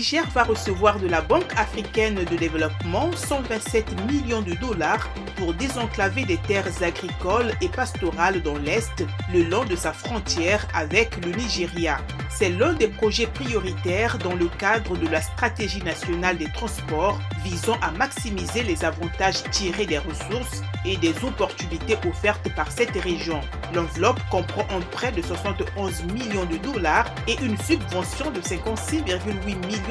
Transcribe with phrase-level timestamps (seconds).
[0.00, 6.24] Niger va recevoir de la Banque africaine de développement 127 millions de dollars pour désenclaver
[6.24, 11.98] des terres agricoles et pastorales dans l'Est, le long de sa frontière avec le Nigeria.
[12.30, 17.76] C'est l'un des projets prioritaires dans le cadre de la stratégie nationale des transports visant
[17.82, 23.40] à maximiser les avantages tirés des ressources et des opportunités offertes par cette région.
[23.74, 29.89] L'enveloppe comprend un prêt de 71 millions de dollars et une subvention de 56,8 millions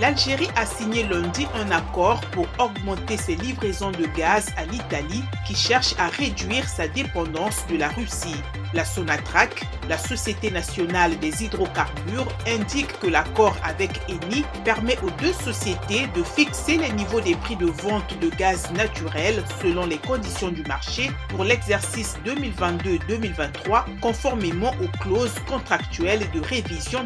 [0.00, 5.54] L'Algérie a signé lundi un accord pour augmenter ses livraisons de gaz à l'Italie qui
[5.54, 8.42] cherche à réduire sa dépendance de la Russie.
[8.72, 15.32] La Sonatrach, la Société nationale des hydrocarbures, indique que l'accord avec Eni permet aux deux
[15.32, 20.50] sociétés de fixer les niveaux des prix de vente de gaz naturel selon les conditions
[20.50, 26.28] du marché pour l'exercice 2022-2023 conformément aux clauses contractuelles.
[26.34, 27.04] De révision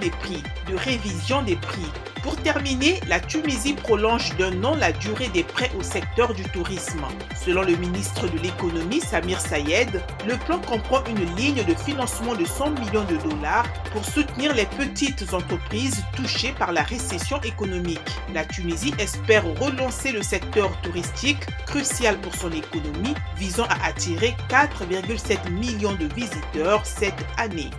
[1.42, 1.77] des prix.
[2.22, 7.04] Pour terminer, la Tunisie prolonge d'un an la durée des prêts au secteur du tourisme.
[7.36, 12.44] Selon le ministre de l'économie Samir Sayed, le plan comprend une ligne de financement de
[12.44, 18.00] 100 millions de dollars pour soutenir les petites entreprises touchées par la récession économique.
[18.34, 25.50] La Tunisie espère relancer le secteur touristique, crucial pour son économie, visant à attirer 4,7
[25.50, 27.70] millions de visiteurs cette année.